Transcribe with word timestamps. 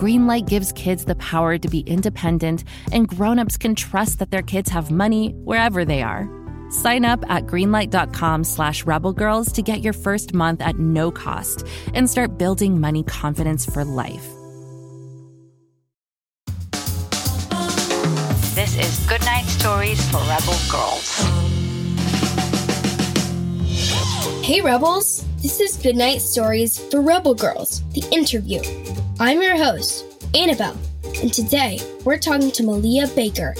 Greenlight 0.00 0.48
gives 0.48 0.72
kids 0.72 1.04
the 1.04 1.14
power 1.16 1.58
to 1.58 1.68
be 1.68 1.80
independent, 1.80 2.64
and 2.90 3.06
grown-ups 3.06 3.58
can 3.58 3.74
trust 3.74 4.18
that 4.18 4.30
their 4.30 4.40
kids 4.40 4.70
have 4.70 4.90
money 4.90 5.32
wherever 5.44 5.84
they 5.84 6.00
are. 6.00 6.26
Sign 6.70 7.04
up 7.04 7.22
at 7.28 7.44
greenlight.com 7.44 8.44
slash 8.44 8.84
rebelgirls 8.84 9.52
to 9.52 9.60
get 9.60 9.82
your 9.82 9.92
first 9.92 10.32
month 10.32 10.62
at 10.62 10.78
no 10.78 11.10
cost 11.10 11.66
and 11.92 12.08
start 12.08 12.38
building 12.38 12.80
money 12.80 13.02
confidence 13.02 13.66
for 13.66 13.84
life. 13.84 14.26
This 18.54 18.78
is 18.78 19.06
Goodnight 19.06 19.44
Stories 19.44 20.00
for 20.10 20.16
Rebel 20.20 20.56
Girls. 20.70 21.18
Hey, 24.42 24.62
Rebels! 24.62 25.26
This 25.42 25.60
is 25.60 25.76
Goodnight 25.76 26.22
Stories 26.22 26.78
for 26.90 27.02
Rebel 27.02 27.34
Girls, 27.34 27.82
the 27.92 28.02
interview. 28.10 28.60
I'm 29.22 29.42
your 29.42 29.54
host, 29.54 30.06
Annabelle, 30.34 30.78
and 31.20 31.30
today 31.30 31.78
we're 32.06 32.16
talking 32.16 32.50
to 32.52 32.62
Malia 32.62 33.06
Baker. 33.08 33.54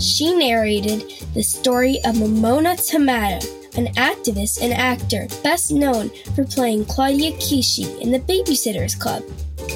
She 0.00 0.34
narrated 0.34 1.04
the 1.34 1.42
story 1.44 1.98
of 2.04 2.16
Momona 2.16 2.74
Tamada, 2.74 3.38
an 3.78 3.94
activist 3.94 4.60
and 4.60 4.72
actor 4.72 5.28
best 5.44 5.70
known 5.70 6.10
for 6.34 6.44
playing 6.44 6.86
Claudia 6.86 7.30
Kishi 7.34 8.00
in 8.00 8.10
the 8.10 8.18
Babysitters 8.18 8.98
Club. 8.98 9.22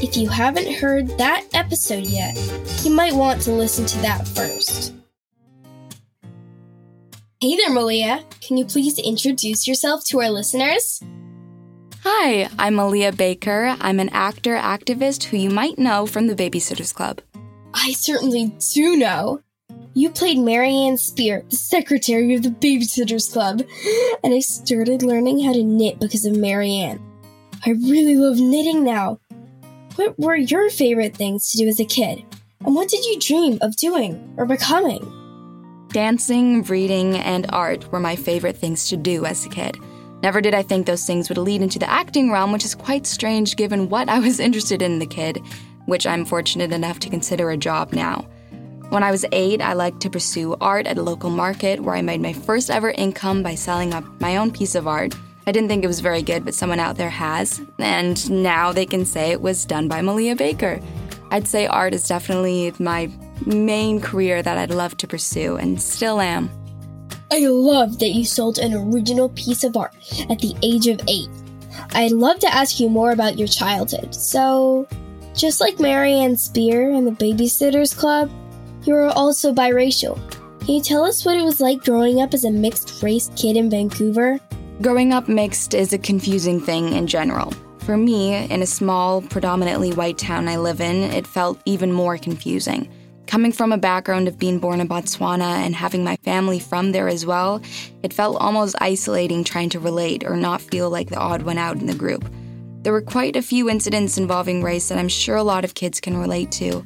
If 0.03 0.17
you 0.17 0.29
haven't 0.29 0.75
heard 0.75 1.07
that 1.19 1.47
episode 1.55 2.07
yet, 2.09 2.37
you 2.83 2.91
might 2.91 3.15
want 3.15 3.41
to 3.43 3.53
listen 3.53 3.87
to 3.87 3.99
that 3.99 4.27
first. 4.27 4.93
Hey 7.41 7.55
there, 7.55 7.71
Malia. 7.71 8.25
Can 8.41 8.57
you 8.57 8.65
please 8.65 8.99
introduce 8.99 9.69
yourself 9.69 10.05
to 10.07 10.21
our 10.21 10.31
listeners? 10.31 11.01
Hi, 12.11 12.49
I'm 12.59 12.77
Malia 12.77 13.13
Baker. 13.13 13.77
I'm 13.83 14.01
an 14.01 14.09
actor 14.09 14.57
activist 14.57 15.25
who 15.25 15.37
you 15.37 15.51
might 15.51 15.79
know 15.79 16.07
from 16.07 16.27
the 16.27 16.35
Babysitters 16.35 16.93
Club. 16.93 17.21
I 17.75 17.93
certainly 17.93 18.51
do 18.73 18.97
know. 18.97 19.43
You 19.93 20.09
played 20.09 20.39
Mary 20.39 20.75
Anne 20.75 20.97
Spier, 20.97 21.45
the 21.51 21.57
secretary 21.57 22.35
of 22.35 22.43
the 22.43 22.49
Babysitters 22.49 23.31
Club, 23.31 23.61
and 24.25 24.33
I 24.33 24.39
started 24.39 25.03
learning 25.03 25.45
how 25.45 25.53
to 25.53 25.63
knit 25.63 26.01
because 26.01 26.25
of 26.25 26.35
Mary 26.35 26.77
Anne. 26.77 26.99
I 27.67 27.73
really 27.73 28.17
love 28.17 28.39
knitting 28.39 28.85
now. 28.85 29.21
What 29.97 30.19
were 30.19 30.35
your 30.35 30.71
favorite 30.71 31.15
things 31.15 31.51
to 31.51 31.59
do 31.59 31.69
as 31.69 31.79
a 31.79 31.85
kid? 31.85 32.25
And 32.65 32.75
what 32.75 32.89
did 32.89 33.05
you 33.05 33.21
dream 33.21 33.59
of 33.61 33.77
doing 33.77 34.33
or 34.39 34.47
becoming? 34.47 35.87
Dancing, 35.93 36.63
reading, 36.63 37.17
and 37.17 37.45
art 37.51 37.93
were 37.93 38.01
my 38.01 38.17
favorite 38.17 38.57
things 38.57 38.89
to 38.89 38.97
do 38.97 39.27
as 39.27 39.45
a 39.45 39.51
kid. 39.51 39.77
Never 40.23 40.41
did 40.41 40.55
I 40.55 40.63
think 40.63 40.87
those 40.87 41.07
things 41.07 41.29
would 41.29 41.39
lead 41.39 41.63
into 41.63 41.79
the 41.79 41.91
acting 41.91 42.31
realm, 42.31 42.53
which 42.53 42.65
is 42.65 42.75
quite 42.75 43.07
strange 43.07 43.57
given 43.57 43.89
what 43.89 44.09
I 44.09 44.19
was 44.19 44.41
interested 44.47 44.83
in 44.83 44.99
the 44.99 45.07
kid, 45.07 45.41
which 45.87 46.07
I'm 46.07 46.25
fortunate 46.25 46.73
enough 46.73 46.99
to 47.01 47.11
consider 47.11 47.51
a 47.51 47.57
job 47.57 47.93
now. 47.93 48.27
When 48.91 49.03
I 49.03 49.11
was 49.11 49.27
eight, 49.33 49.61
I 49.61 49.75
liked 49.75 50.01
to 50.01 50.11
pursue 50.11 50.57
art 50.61 50.87
at 50.87 50.97
a 50.97 51.03
local 51.03 51.29
market 51.29 51.81
where 51.81 51.95
I 51.95 52.03
made 52.03 52.23
my 52.23 52.33
first 52.33 52.71
ever 52.71 52.91
income 52.91 53.43
by 53.43 53.55
selling 53.55 53.93
up 53.93 54.05
my 54.19 54.39
own 54.39 54.51
piece 54.51 54.75
of 54.75 54.89
art. 54.89 55.15
I 55.47 55.53
didn't 55.53 55.69
think 55.69 55.85
it 55.85 55.89
was 55.89 56.01
very 56.01 56.23
good, 56.23 56.45
but 56.45 56.55
someone 56.55 56.81
out 56.81 56.97
there 56.97 57.11
has, 57.11 57.61
and 57.79 58.31
now 58.31 58.73
they 58.73 58.87
can 58.87 59.05
say 59.05 59.31
it 59.31 59.41
was 59.41 59.67
done 59.67 59.89
by 59.89 60.01
Malia 60.01 60.35
Baker. 60.35 60.81
I'd 61.31 61.47
say 61.47 61.67
art 61.67 61.93
is 61.93 62.09
definitely 62.09 62.73
my 62.79 63.11
main 63.45 64.01
career 64.01 64.43
that 64.43 64.59
I'd 64.59 64.71
love 64.71 64.97
to 64.99 65.07
pursue 65.07 65.57
and 65.57 65.81
still 65.81 66.21
am. 66.21 66.51
I 67.31 67.41
love 67.41 67.99
that 67.99 68.11
you 68.11 68.25
sold 68.25 68.59
an 68.59 68.73
original 68.73 69.29
piece 69.31 69.63
of 69.63 69.77
art 69.77 69.95
at 70.31 70.39
the 70.39 70.55
age 70.63 70.87
of 70.87 71.01
eight. 71.09 71.29
I'd 71.91 72.13
love 72.13 72.39
to 72.41 72.55
ask 72.55 72.81
you 72.81 72.89
more 72.89 73.13
about 73.13 73.39
your 73.39 73.49
childhood. 73.49 74.15
So, 74.15 74.89
just 75.35 75.61
like 75.61 75.79
Mary 75.79 76.15
Anne 76.15 76.37
Spier 76.37 76.91
and 76.91 77.07
the 77.07 77.13
Babysitters 77.13 77.97
Club, 77.97 78.31
you 78.85 78.95
are 78.95 79.09
also 79.09 79.53
biracial. 79.53 80.19
Can 80.61 80.77
you 80.77 80.81
tell 80.81 81.05
us 81.05 81.25
what 81.25 81.37
it 81.37 81.45
was 81.45 81.61
like 81.61 81.85
growing 81.85 82.23
up 82.23 82.33
as 82.33 82.45
a 82.45 82.51
mixed 82.51 83.03
race 83.03 83.31
kid 83.37 83.57
in 83.57 83.69
Vancouver? 83.69 84.41
Growing 84.81 85.13
up 85.13 85.29
mixed 85.29 85.75
is 85.75 85.93
a 85.93 85.99
confusing 85.99 86.61
thing 86.61 86.95
in 86.95 87.07
general. 87.07 87.53
For 87.81 87.97
me, 87.97 88.35
in 88.35 88.63
a 88.63 88.67
small, 88.67 89.21
predominantly 89.23 89.93
white 89.93 90.19
town 90.19 90.49
I 90.49 90.57
live 90.57 90.81
in, 90.81 90.97
it 91.05 91.27
felt 91.27 91.61
even 91.67 91.93
more 91.93 92.17
confusing. 92.17 92.91
Coming 93.29 93.53
from 93.53 93.73
a 93.73 93.79
background 93.79 94.27
of 94.27 94.39
being 94.39 94.59
born 94.59 94.81
in 94.81 94.89
Botswana 94.89 95.63
and 95.63 95.75
having 95.75 96.03
my 96.03 96.17
family 96.17 96.59
from 96.59 96.93
there 96.93 97.09
as 97.09 97.27
well, 97.27 97.61
it 98.03 98.15
felt 98.15 98.41
almost 98.41 98.75
isolating 98.81 99.45
trying 99.45 99.69
to 99.69 99.79
relate 99.79 100.25
or 100.25 100.35
not 100.35 100.63
feel 100.63 100.89
like 100.89 101.11
the 101.11 101.19
odd 101.19 101.43
one 101.43 101.59
out 101.59 101.77
in 101.77 101.85
the 101.85 101.95
group. 101.95 102.27
There 102.81 102.93
were 102.93 103.03
quite 103.03 103.37
a 103.37 103.43
few 103.43 103.69
incidents 103.69 104.17
involving 104.17 104.63
race 104.63 104.89
that 104.89 104.97
I'm 104.97 105.11
sure 105.11 105.37
a 105.37 105.43
lot 105.43 105.63
of 105.63 105.75
kids 105.75 106.01
can 106.01 106.17
relate 106.17 106.51
to. 106.53 106.83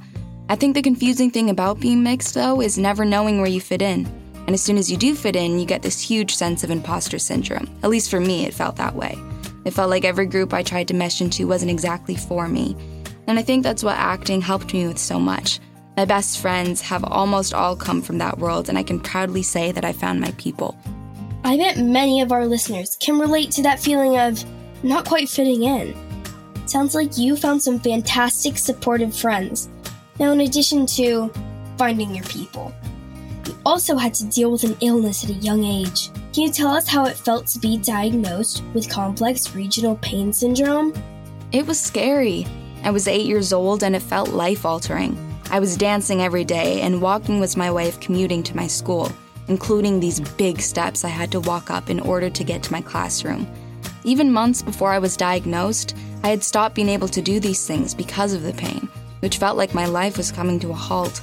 I 0.49 0.57
think 0.57 0.75
the 0.75 0.83
confusing 0.83 1.31
thing 1.31 1.49
about 1.49 1.79
being 1.79 2.03
mixed, 2.03 2.35
though, 2.35 2.61
is 2.61 2.77
never 2.77 3.05
knowing 3.05 3.39
where 3.39 3.49
you 3.49 3.61
fit 3.61 3.81
in. 3.81 4.05
And 4.35 4.51
as 4.51 4.61
soon 4.61 4.79
as 4.79 4.91
you 4.91 4.97
do 4.97 5.15
fit 5.15 5.37
in, 5.37 5.61
you 5.61 5.65
get 5.65 5.83
this 5.83 6.01
huge 6.01 6.35
sense 6.35 6.65
of 6.65 6.73
imposter 6.73 7.21
syndrome. 7.21 7.71
At 7.85 7.91
least 7.91 8.11
for 8.11 8.19
me, 8.19 8.47
it 8.47 8.53
felt 8.53 8.75
that 8.77 8.97
way. 8.97 9.17
It 9.65 9.75
felt 9.75 9.91
like 9.91 10.05
every 10.05 10.27
group 10.27 10.53
I 10.53 10.65
tried 10.65 10.89
to 10.89 10.95
mesh 10.95 11.21
into 11.21 11.47
wasn't 11.47 11.71
exactly 11.71 12.17
for 12.17 12.49
me. 12.49 12.77
And 13.29 13.39
I 13.39 13.43
think 13.43 13.63
that's 13.63 13.85
what 13.85 13.97
acting 13.97 14.41
helped 14.41 14.75
me 14.75 14.89
with 14.89 14.99
so 14.99 15.21
much. 15.21 15.61
My 15.97 16.05
best 16.05 16.39
friends 16.39 16.81
have 16.83 17.05
almost 17.05 17.53
all 17.53 17.77
come 17.77 18.03
from 18.03 18.19
that 18.19 18.39
world, 18.39 18.69
and 18.69 18.79
I 18.79 18.83
can 18.83 19.01
proudly 19.01 19.43
say 19.43 19.73
that 19.73 19.85
I 19.85 19.93
found 19.93 20.21
my 20.21 20.31
people. 20.39 20.77
I 21.45 21.57
bet 21.57 21.79
many 21.79 22.21
of 22.21 22.33
our 22.33 22.47
listeners 22.47 22.97
can 23.01 23.19
relate 23.19 23.51
to 23.53 23.63
that 23.63 23.81
feeling 23.81 24.19
of 24.19 24.45
not 24.83 25.07
quite 25.07 25.29
fitting 25.29 25.65
in. 25.65 25.95
Sounds 26.67 26.95
like 26.95 27.19
you 27.19 27.37
found 27.37 27.63
some 27.63 27.79
fantastic 27.79 28.57
supportive 28.57 29.15
friends 29.15 29.69
now, 30.19 30.33
in 30.33 30.43
addition 30.43 30.87
to 30.87 31.33
finding 31.79 32.15
your 32.15 32.25
people, 32.27 32.73
you 33.47 33.57
also 33.65 33.97
had 33.97 34.15
to 34.15 34.27
deal 34.27 34.53
with 34.53 34.63
an 34.63 34.77
illness 34.81 35.25
at 35.25 35.31
a 35.31 35.35
young 35.35 35.65
age. 35.65 36.11
Can 36.33 36.45
you 36.45 36.53
tell 36.53 36.69
us 36.69 36.87
how 36.87 37.07
it 37.07 37.17
felt 37.17 37.47
to 37.49 37.59
be 37.59 37.79
diagnosed 37.79 38.63
with 38.75 38.89
complex 38.89 39.55
regional 39.55 39.97
pain 39.97 40.33
syndrome? 40.33 40.93
It 41.51 41.67
was 41.67 41.81
scary. 41.81 42.47
I 42.85 42.91
was 42.91 43.09
eight 43.09 43.27
years 43.27 43.53
old 43.53 43.83
and 43.83 43.97
it 43.97 44.03
felt 44.03 44.29
life 44.29 44.65
altering. 44.65 45.17
I 45.53 45.61
was 45.61 45.77
dancing 45.77 46.21
every 46.21 46.45
day, 46.45 46.81
and 46.81 47.01
walking 47.01 47.39
was 47.39 47.57
my 47.57 47.71
way 47.71 47.89
of 47.89 48.01
commuting 48.01 48.43
to 48.43 48.57
my 48.57 48.67
school, 48.67 49.13
including 49.47 50.01
these 50.01 50.19
big 50.19 50.61
steps 50.61 51.05
I 51.05 51.11
had 51.11 51.31
to 51.31 51.41
walk 51.41 51.71
up 51.71 51.89
in 51.89 52.01
order 52.01 52.29
to 52.29 52.43
get 52.43 52.65
to 52.65 52.73
my 52.73 52.81
classroom. 52.81 53.47
Even 54.03 54.33
months 54.33 54.63
before 54.63 54.91
I 54.91 54.99
was 54.99 55.17
diagnosed, 55.17 55.95
I 56.25 56.31
had 56.31 56.43
stopped 56.43 56.75
being 56.75 56.89
able 56.89 57.09
to 57.09 57.23
do 57.23 57.39
these 57.39 57.65
things 57.65 57.95
because 57.95 58.33
of 58.33 58.43
the 58.43 58.55
pain 58.55 58.89
which 59.23 59.39
felt 59.39 59.57
like 59.57 59.73
my 59.73 59.87
life 59.87 60.17
was 60.17 60.33
coming 60.33 60.59
to 60.59 60.71
a 60.71 60.75
halt. 60.75 61.23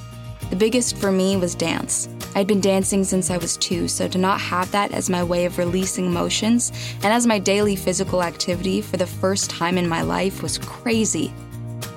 The 0.49 0.55
biggest 0.55 0.95
for 0.97 1.11
me 1.11 1.35
was 1.35 1.53
dance. 1.53 2.07
I'd 2.33 2.47
been 2.47 2.61
dancing 2.61 3.03
since 3.03 3.29
I 3.29 3.37
was 3.37 3.57
two, 3.57 3.89
so 3.89 4.07
to 4.07 4.17
not 4.17 4.39
have 4.39 4.71
that 4.71 4.93
as 4.93 5.09
my 5.09 5.21
way 5.21 5.43
of 5.43 5.57
releasing 5.57 6.05
emotions 6.05 6.71
and 7.03 7.11
as 7.13 7.27
my 7.27 7.39
daily 7.39 7.75
physical 7.75 8.23
activity 8.23 8.81
for 8.81 8.95
the 8.95 9.05
first 9.05 9.49
time 9.49 9.77
in 9.77 9.87
my 9.87 10.01
life 10.01 10.41
was 10.41 10.57
crazy. 10.57 11.33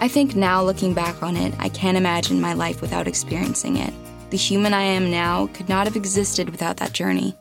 I 0.02 0.08
think 0.08 0.34
now, 0.34 0.64
looking 0.64 0.94
back 0.94 1.22
on 1.22 1.36
it, 1.36 1.54
I 1.60 1.68
can't 1.68 1.96
imagine 1.96 2.40
my 2.40 2.54
life 2.54 2.80
without 2.80 3.06
experiencing 3.06 3.76
it. 3.76 3.94
The 4.30 4.36
human 4.36 4.74
I 4.74 4.82
am 4.82 5.12
now 5.12 5.46
could 5.54 5.68
not 5.68 5.86
have 5.86 5.94
existed 5.94 6.50
without 6.50 6.78
that 6.78 6.92
journey. 6.92 7.36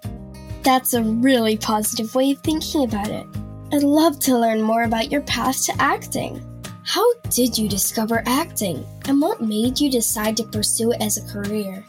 That's 0.62 0.94
a 0.94 1.02
really 1.02 1.58
positive 1.58 2.14
way 2.14 2.34
of 2.34 2.40
thinking 2.42 2.84
about 2.84 3.08
it. 3.08 3.26
I'd 3.74 3.82
love 3.82 4.20
to 4.20 4.38
learn 4.38 4.62
more 4.62 4.84
about 4.84 5.12
your 5.12 5.22
path 5.22 5.66
to 5.66 5.82
acting. 5.82 6.40
How 6.86 7.04
did 7.32 7.58
you 7.58 7.68
discover 7.68 8.22
acting, 8.28 8.86
and 9.06 9.20
what 9.20 9.42
made 9.42 9.80
you 9.80 9.90
decide 9.90 10.38
to 10.38 10.44
pursue 10.44 10.92
it 10.92 11.02
as 11.02 11.18
a 11.18 11.34
career? 11.34 11.84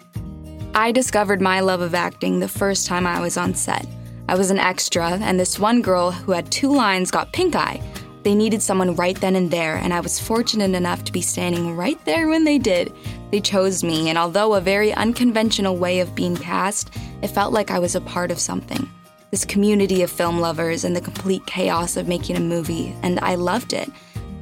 I 0.74 0.90
discovered 0.90 1.42
my 1.42 1.60
love 1.60 1.82
of 1.82 1.94
acting 1.94 2.40
the 2.40 2.48
first 2.48 2.86
time 2.86 3.06
I 3.06 3.20
was 3.20 3.36
on 3.36 3.54
set. 3.54 3.86
I 4.26 4.36
was 4.36 4.50
an 4.50 4.58
extra, 4.58 5.18
and 5.20 5.38
this 5.38 5.58
one 5.58 5.82
girl 5.82 6.12
who 6.12 6.32
had 6.32 6.50
two 6.50 6.74
lines 6.74 7.10
got 7.10 7.30
pink 7.34 7.54
eye. 7.54 7.82
They 8.22 8.34
needed 8.34 8.62
someone 8.62 8.94
right 8.94 9.20
then 9.20 9.34
and 9.34 9.50
there, 9.50 9.76
and 9.76 9.92
I 9.92 10.00
was 10.00 10.20
fortunate 10.20 10.74
enough 10.74 11.04
to 11.04 11.12
be 11.12 11.20
standing 11.20 11.76
right 11.76 12.02
there 12.04 12.28
when 12.28 12.44
they 12.44 12.58
did. 12.58 12.92
They 13.30 13.40
chose 13.40 13.82
me, 13.82 14.08
and 14.08 14.16
although 14.16 14.54
a 14.54 14.60
very 14.60 14.92
unconventional 14.92 15.76
way 15.76 16.00
of 16.00 16.14
being 16.14 16.36
cast, 16.36 16.90
it 17.22 17.28
felt 17.28 17.52
like 17.52 17.70
I 17.70 17.78
was 17.78 17.94
a 17.94 18.00
part 18.00 18.30
of 18.30 18.38
something. 18.38 18.88
This 19.30 19.44
community 19.44 20.02
of 20.02 20.10
film 20.10 20.40
lovers 20.40 20.84
and 20.84 20.94
the 20.94 21.00
complete 21.00 21.46
chaos 21.46 21.96
of 21.96 22.06
making 22.06 22.36
a 22.36 22.40
movie, 22.40 22.94
and 23.02 23.18
I 23.20 23.34
loved 23.34 23.72
it. 23.72 23.90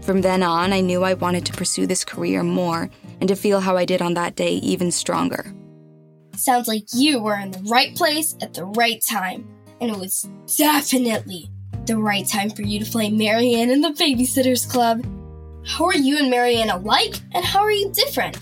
From 0.03 0.23
then 0.23 0.43
on, 0.43 0.73
I 0.73 0.81
knew 0.81 1.05
I 1.05 1.15
wanted 1.15 1.47
to 1.47 1.53
pursue 1.53 1.87
this 1.87 2.05
career 2.05 2.43
more 2.43 2.91
and 3.21 3.29
to 3.29 3.37
feel 3.37 3.61
how 3.61 3.77
I 3.77 3.85
did 3.85 4.03
on 4.03 4.15
that 4.15 4.35
day 4.35 4.55
even 4.55 4.91
stronger. 4.91 5.55
Sounds 6.37 6.69
like 6.69 6.85
you 6.95 7.21
were 7.21 7.39
in 7.39 7.51
the 7.51 7.63
right 7.71 7.95
place 7.95 8.35
at 8.43 8.55
the 8.55 8.65
right 8.65 9.03
time. 9.09 9.47
And 9.81 9.91
it 9.91 9.97
was 9.97 10.29
definitely 10.57 11.51
the 11.87 11.97
right 11.97 12.27
time 12.27 12.51
for 12.51 12.63
you 12.63 12.79
to 12.83 12.91
play 12.91 13.11
Mary 13.11 13.55
Anne 13.55 13.71
in 13.71 13.81
the 13.81 13.91
Babysitters 13.91 14.69
Club. 14.69 15.05
How 15.67 15.87
are 15.87 15.95
you 15.95 16.19
and 16.19 16.31
Mary 16.31 16.57
Anne 16.57 16.71
alike, 16.71 17.15
and 17.33 17.45
how 17.45 17.61
are 17.61 17.71
you 17.71 17.91
different? 17.93 18.39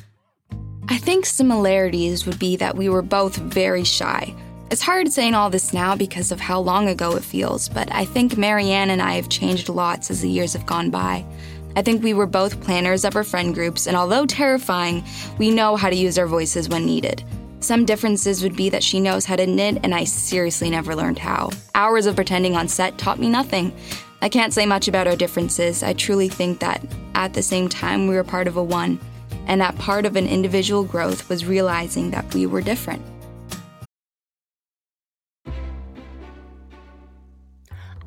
I 0.88 0.98
think 0.98 1.26
similarities 1.26 2.26
would 2.26 2.38
be 2.38 2.56
that 2.56 2.76
we 2.76 2.88
were 2.88 3.02
both 3.02 3.36
very 3.36 3.84
shy. 3.84 4.34
It's 4.70 4.82
hard 4.82 5.10
saying 5.12 5.34
all 5.34 5.50
this 5.50 5.72
now 5.72 5.96
because 5.96 6.30
of 6.30 6.40
how 6.40 6.60
long 6.60 6.88
ago 6.88 7.16
it 7.16 7.24
feels, 7.24 7.68
but 7.68 7.92
I 7.92 8.04
think 8.04 8.36
Mary 8.36 8.70
Anne 8.70 8.90
and 8.90 9.00
I 9.00 9.14
have 9.14 9.28
changed 9.28 9.68
lots 9.68 10.10
as 10.10 10.20
the 10.20 10.28
years 10.28 10.52
have 10.52 10.66
gone 10.66 10.90
by. 10.90 11.24
I 11.76 11.82
think 11.82 12.02
we 12.02 12.14
were 12.14 12.26
both 12.26 12.60
planners 12.60 13.04
of 13.04 13.16
our 13.16 13.24
friend 13.24 13.54
groups, 13.54 13.86
and 13.86 13.96
although 13.96 14.26
terrifying, 14.26 15.04
we 15.38 15.50
know 15.50 15.76
how 15.76 15.88
to 15.88 15.96
use 15.96 16.18
our 16.18 16.26
voices 16.26 16.68
when 16.68 16.84
needed. 16.84 17.22
Some 17.60 17.84
differences 17.84 18.42
would 18.42 18.56
be 18.56 18.70
that 18.70 18.84
she 18.84 19.00
knows 19.00 19.24
how 19.24 19.36
to 19.36 19.46
knit, 19.46 19.80
and 19.82 19.94
I 19.94 20.04
seriously 20.04 20.70
never 20.70 20.94
learned 20.94 21.18
how. 21.18 21.50
Hours 21.74 22.06
of 22.06 22.14
pretending 22.14 22.56
on 22.56 22.68
set 22.68 22.96
taught 22.98 23.18
me 23.18 23.28
nothing. 23.28 23.74
I 24.22 24.28
can't 24.28 24.52
say 24.52 24.64
much 24.64 24.88
about 24.88 25.06
our 25.06 25.16
differences. 25.16 25.82
I 25.82 25.92
truly 25.92 26.28
think 26.28 26.60
that 26.60 26.82
at 27.14 27.34
the 27.34 27.42
same 27.42 27.68
time, 27.68 28.06
we 28.06 28.14
were 28.14 28.24
part 28.24 28.46
of 28.46 28.56
a 28.56 28.62
one, 28.62 29.00
and 29.46 29.60
that 29.60 29.76
part 29.76 30.06
of 30.06 30.14
an 30.14 30.28
individual 30.28 30.84
growth 30.84 31.28
was 31.28 31.44
realizing 31.44 32.10
that 32.12 32.32
we 32.32 32.46
were 32.46 32.60
different. 32.60 33.02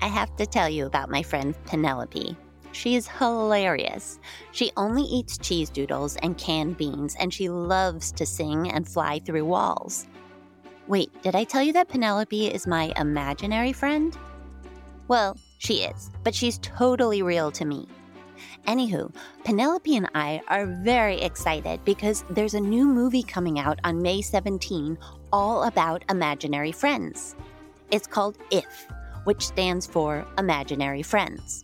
I 0.03 0.07
have 0.07 0.35
to 0.37 0.45
tell 0.45 0.69
you 0.69 0.85
about 0.85 1.09
my 1.09 1.23
friend 1.23 1.53
Penelope. 1.65 2.35
She 2.71 2.95
is 2.95 3.07
hilarious. 3.07 4.19
She 4.51 4.71
only 4.77 5.03
eats 5.03 5.37
cheese 5.37 5.69
doodles 5.69 6.15
and 6.17 6.37
canned 6.37 6.77
beans, 6.77 7.15
and 7.19 7.33
she 7.33 7.49
loves 7.49 8.11
to 8.13 8.25
sing 8.25 8.71
and 8.71 8.87
fly 8.87 9.19
through 9.19 9.45
walls. 9.45 10.07
Wait, 10.87 11.09
did 11.21 11.35
I 11.35 11.43
tell 11.43 11.61
you 11.61 11.73
that 11.73 11.89
Penelope 11.89 12.47
is 12.47 12.67
my 12.67 12.93
imaginary 12.97 13.73
friend? 13.73 14.17
Well, 15.07 15.37
she 15.57 15.83
is, 15.83 16.09
but 16.23 16.33
she's 16.33 16.57
totally 16.59 17.21
real 17.21 17.51
to 17.51 17.65
me. 17.65 17.87
Anywho, 18.67 19.13
Penelope 19.43 19.95
and 19.95 20.09
I 20.15 20.41
are 20.47 20.65
very 20.65 21.21
excited 21.21 21.83
because 21.85 22.23
there's 22.29 22.53
a 22.53 22.59
new 22.59 22.85
movie 22.85 23.23
coming 23.23 23.59
out 23.59 23.79
on 23.83 24.01
May 24.01 24.21
17 24.21 24.97
all 25.31 25.63
about 25.63 26.03
imaginary 26.09 26.71
friends. 26.71 27.35
It's 27.91 28.07
called 28.07 28.37
IF, 28.51 28.87
which 29.25 29.45
stands 29.45 29.85
for 29.85 30.25
Imaginary 30.37 31.03
Friends. 31.03 31.63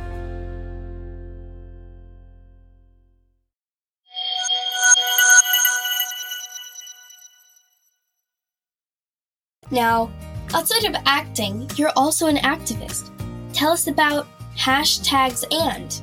Now, 9.71 10.11
outside 10.53 10.83
of 10.83 11.01
acting, 11.05 11.69
you're 11.75 11.93
also 11.95 12.27
an 12.27 12.35
activist. 12.37 13.09
Tell 13.53 13.71
us 13.71 13.87
about 13.87 14.27
hashtags 14.57 15.45
and. 15.51 16.01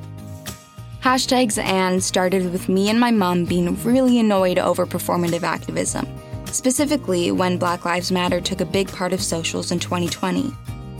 Hashtags 1.03 1.57
and 1.63 2.03
started 2.03 2.51
with 2.51 2.67
me 2.67 2.89
and 2.89 2.99
my 2.99 3.11
mom 3.11 3.45
being 3.45 3.81
really 3.83 4.19
annoyed 4.19 4.57
over 4.57 4.85
performative 4.85 5.43
activism, 5.43 6.07
specifically 6.45 7.31
when 7.31 7.57
Black 7.57 7.85
Lives 7.85 8.11
Matter 8.11 8.41
took 8.41 8.59
a 8.59 8.65
big 8.65 8.91
part 8.91 9.13
of 9.13 9.21
socials 9.21 9.71
in 9.71 9.79
2020. 9.79 10.51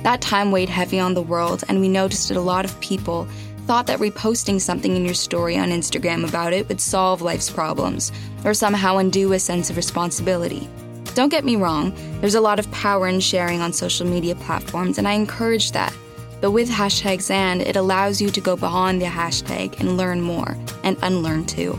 That 0.03 0.21
time 0.21 0.51
weighed 0.51 0.69
heavy 0.69 0.99
on 0.99 1.15
the 1.15 1.21
world, 1.21 1.63
and 1.67 1.81
we 1.81 1.89
noticed 1.89 2.29
that 2.29 2.37
a 2.37 2.41
lot 2.41 2.65
of 2.65 2.79
people 2.79 3.27
thought 3.65 3.87
that 3.87 3.99
reposting 3.99 4.61
something 4.61 4.95
in 4.95 5.05
your 5.05 5.13
story 5.13 5.57
on 5.57 5.69
Instagram 5.69 6.27
about 6.27 6.53
it 6.53 6.67
would 6.69 6.79
solve 6.79 7.21
life's 7.21 7.49
problems, 7.49 8.11
or 8.45 8.53
somehow 8.53 8.97
undo 8.97 9.33
a 9.33 9.39
sense 9.39 9.69
of 9.69 9.75
responsibility. 9.75 10.69
Don't 11.15 11.29
get 11.29 11.43
me 11.43 11.55
wrong, 11.55 11.93
there's 12.21 12.35
a 12.35 12.41
lot 12.41 12.59
of 12.59 12.71
power 12.71 13.07
in 13.07 13.19
sharing 13.19 13.61
on 13.61 13.73
social 13.73 14.05
media 14.05 14.35
platforms, 14.35 14.97
and 14.97 15.07
I 15.07 15.13
encourage 15.13 15.71
that. 15.71 15.93
But 16.39 16.51
with 16.51 16.69
hashtags 16.69 17.29
and, 17.29 17.61
it 17.61 17.75
allows 17.75 18.21
you 18.21 18.29
to 18.29 18.39
go 18.39 18.55
beyond 18.55 19.01
the 19.01 19.07
hashtag 19.07 19.77
and 19.79 19.97
learn 19.97 20.21
more, 20.21 20.57
and 20.83 20.97
unlearn 21.01 21.45
too, 21.45 21.77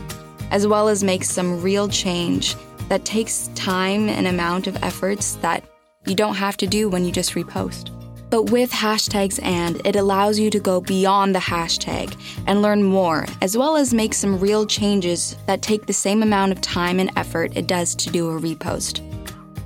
as 0.51 0.67
well 0.67 0.89
as 0.89 1.03
make 1.03 1.23
some 1.23 1.61
real 1.61 1.87
change 1.87 2.55
that 2.89 3.05
takes 3.05 3.49
time 3.55 4.09
and 4.09 4.27
amount 4.27 4.67
of 4.67 4.83
efforts 4.83 5.35
that 5.37 5.63
you 6.05 6.13
don't 6.13 6.35
have 6.35 6.57
to 6.57 6.67
do 6.67 6.89
when 6.89 7.05
you 7.05 7.11
just 7.11 7.33
repost. 7.33 7.89
But 8.29 8.51
with 8.51 8.71
hashtags 8.71 9.43
and, 9.43 9.81
it 9.85 9.95
allows 9.95 10.39
you 10.39 10.49
to 10.51 10.59
go 10.59 10.81
beyond 10.81 11.33
the 11.33 11.39
hashtag 11.39 12.15
and 12.47 12.61
learn 12.61 12.83
more, 12.83 13.25
as 13.41 13.57
well 13.57 13.75
as 13.75 13.93
make 13.93 14.13
some 14.13 14.39
real 14.39 14.65
changes 14.65 15.35
that 15.47 15.61
take 15.61 15.85
the 15.85 15.93
same 15.93 16.21
amount 16.21 16.51
of 16.51 16.61
time 16.61 16.99
and 16.99 17.11
effort 17.15 17.57
it 17.57 17.67
does 17.67 17.95
to 17.95 18.09
do 18.09 18.29
a 18.29 18.39
repost. 18.39 19.10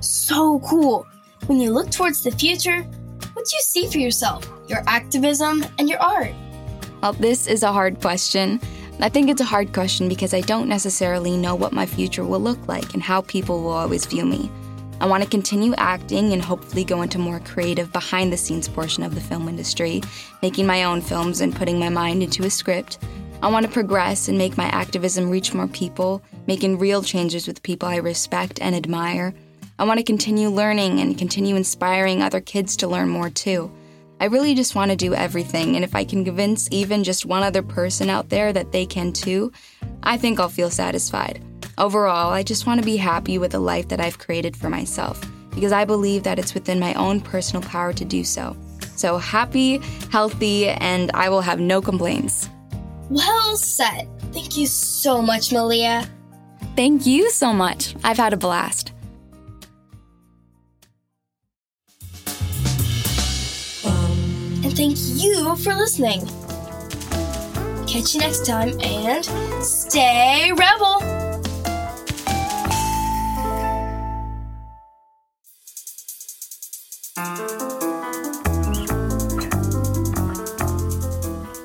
So 0.00 0.60
cool! 0.60 1.06
When 1.46 1.60
you 1.60 1.72
look 1.72 1.90
towards 1.90 2.22
the 2.22 2.30
future, 2.30 2.82
what 3.32 3.44
do 3.44 3.56
you 3.56 3.62
see 3.62 3.86
for 3.86 3.98
yourself, 3.98 4.50
your 4.68 4.82
activism, 4.86 5.64
and 5.78 5.88
your 5.88 6.00
art? 6.00 6.32
Well, 7.02 7.12
this 7.12 7.46
is 7.46 7.62
a 7.62 7.72
hard 7.72 8.00
question. 8.00 8.60
I 8.98 9.10
think 9.10 9.28
it's 9.28 9.42
a 9.42 9.44
hard 9.44 9.74
question 9.74 10.08
because 10.08 10.32
I 10.32 10.40
don't 10.40 10.68
necessarily 10.68 11.36
know 11.36 11.54
what 11.54 11.72
my 11.72 11.84
future 11.84 12.24
will 12.24 12.40
look 12.40 12.66
like 12.66 12.94
and 12.94 13.02
how 13.02 13.20
people 13.22 13.62
will 13.62 13.72
always 13.72 14.06
view 14.06 14.24
me. 14.24 14.50
I 14.98 15.06
want 15.06 15.22
to 15.22 15.28
continue 15.28 15.74
acting 15.76 16.32
and 16.32 16.40
hopefully 16.40 16.82
go 16.82 17.02
into 17.02 17.18
more 17.18 17.40
creative 17.40 17.92
behind 17.92 18.32
the 18.32 18.38
scenes 18.38 18.66
portion 18.66 19.02
of 19.02 19.14
the 19.14 19.20
film 19.20 19.48
industry, 19.48 20.00
making 20.40 20.66
my 20.66 20.84
own 20.84 21.02
films 21.02 21.42
and 21.42 21.54
putting 21.54 21.78
my 21.78 21.90
mind 21.90 22.22
into 22.22 22.44
a 22.44 22.50
script. 22.50 22.98
I 23.42 23.48
want 23.48 23.66
to 23.66 23.72
progress 23.72 24.28
and 24.28 24.38
make 24.38 24.56
my 24.56 24.64
activism 24.64 25.28
reach 25.28 25.52
more 25.52 25.68
people, 25.68 26.22
making 26.46 26.78
real 26.78 27.02
changes 27.02 27.46
with 27.46 27.62
people 27.62 27.86
I 27.86 27.96
respect 27.96 28.58
and 28.62 28.74
admire. 28.74 29.34
I 29.78 29.84
want 29.84 29.98
to 29.98 30.04
continue 30.04 30.48
learning 30.48 31.00
and 31.00 31.18
continue 31.18 31.54
inspiring 31.54 32.22
other 32.22 32.40
kids 32.40 32.76
to 32.76 32.88
learn 32.88 33.10
more 33.10 33.28
too. 33.28 33.70
I 34.18 34.24
really 34.24 34.54
just 34.54 34.74
want 34.74 34.90
to 34.90 34.96
do 34.96 35.12
everything, 35.12 35.76
and 35.76 35.84
if 35.84 35.94
I 35.94 36.02
can 36.02 36.24
convince 36.24 36.66
even 36.70 37.04
just 37.04 37.26
one 37.26 37.42
other 37.42 37.62
person 37.62 38.08
out 38.08 38.30
there 38.30 38.54
that 38.54 38.72
they 38.72 38.86
can 38.86 39.12
too, 39.12 39.52
I 40.02 40.16
think 40.16 40.40
I'll 40.40 40.48
feel 40.48 40.70
satisfied. 40.70 41.44
Overall, 41.76 42.32
I 42.32 42.42
just 42.42 42.66
want 42.66 42.80
to 42.80 42.86
be 42.86 42.96
happy 42.96 43.36
with 43.36 43.52
the 43.52 43.58
life 43.58 43.88
that 43.88 44.00
I've 44.00 44.18
created 44.18 44.56
for 44.56 44.70
myself 44.70 45.20
because 45.50 45.72
I 45.72 45.84
believe 45.84 46.22
that 46.22 46.38
it's 46.38 46.54
within 46.54 46.80
my 46.80 46.94
own 46.94 47.20
personal 47.20 47.62
power 47.62 47.92
to 47.92 48.04
do 48.04 48.24
so. 48.24 48.56
So 48.96 49.18
happy, 49.18 49.78
healthy, 50.10 50.68
and 50.68 51.10
I 51.12 51.28
will 51.28 51.42
have 51.42 51.60
no 51.60 51.82
complaints. 51.82 52.48
Well 53.10 53.56
said. 53.56 54.08
Thank 54.32 54.56
you 54.56 54.66
so 54.66 55.20
much, 55.20 55.52
Malia. 55.52 56.08
Thank 56.76 57.04
you 57.04 57.30
so 57.30 57.52
much. 57.52 57.94
I've 58.04 58.16
had 58.16 58.32
a 58.32 58.38
blast. 58.38 58.92
Thank 64.76 64.98
you 64.98 65.56
for 65.56 65.74
listening. 65.74 66.20
Catch 67.86 68.14
you 68.14 68.20
next 68.20 68.44
time 68.44 68.78
and 68.82 69.24
stay 69.64 70.52
rebel. 70.52 71.00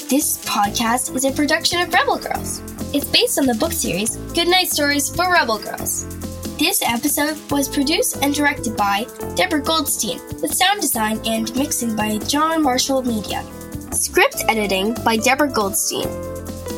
This 0.09 0.43
podcast 0.45 1.13
is 1.15 1.25
a 1.25 1.31
production 1.31 1.81
of 1.81 1.93
Rebel 1.93 2.17
Girls. 2.17 2.61
It's 2.93 3.05
based 3.05 3.37
on 3.37 3.45
the 3.45 3.55
book 3.55 3.73
series 3.73 4.15
Goodnight 4.33 4.69
Stories 4.69 5.13
for 5.13 5.31
Rebel 5.31 5.57
Girls. 5.57 6.05
This 6.61 6.83
episode 6.83 7.39
was 7.49 7.67
produced 7.67 8.17
and 8.21 8.35
directed 8.35 8.77
by 8.77 9.07
Deborah 9.35 9.63
Goldstein, 9.63 10.19
with 10.43 10.53
sound 10.53 10.79
design 10.79 11.19
and 11.25 11.51
mixing 11.55 11.95
by 11.95 12.19
John 12.19 12.61
Marshall 12.61 13.01
Media. 13.01 13.43
Script 13.91 14.43
editing 14.47 14.95
by 15.03 15.17
Deborah 15.17 15.51
Goldstein. 15.51 16.05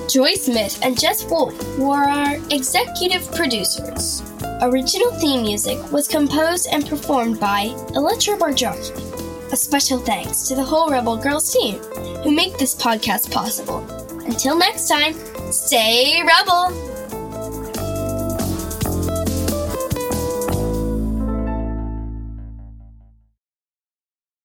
Joy 0.08 0.36
Smith 0.36 0.80
and 0.84 0.96
Jes 1.04 1.30
Wolfe 1.30 1.78
were 1.78 2.06
our 2.06 2.36
executive 2.50 3.30
producers. 3.36 4.24
Original 4.62 5.12
theme 5.16 5.42
music 5.42 5.92
was 5.92 6.08
composed 6.08 6.70
and 6.72 6.88
performed 6.88 7.38
by 7.42 7.66
Elettra 7.94 8.38
Bargiacchi. 8.38 9.52
A 9.52 9.58
special 9.58 10.00
thanks 10.00 10.44
to 10.48 10.56
the 10.56 10.64
whole 10.64 10.90
Rebel 10.90 11.18
Girls 11.18 11.54
team 11.54 11.80
who 12.24 12.32
make 12.32 12.58
this 12.58 12.74
podcast 12.74 13.34
possible. 13.34 13.80
Until 14.22 14.58
next 14.58 14.88
time, 14.88 15.14
stay 15.52 16.24
rebel! 16.24 16.93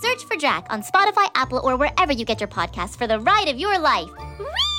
Search 0.00 0.24
for 0.24 0.36
Drac 0.36 0.66
on 0.70 0.82
Spotify, 0.82 1.28
Apple, 1.34 1.60
or 1.62 1.76
wherever 1.76 2.12
you 2.12 2.24
get 2.24 2.40
your 2.40 2.48
podcasts 2.48 2.96
for 2.96 3.06
the 3.06 3.20
ride 3.20 3.48
of 3.48 3.58
your 3.58 3.78
life. 3.78 4.08
Whee! 4.38 4.69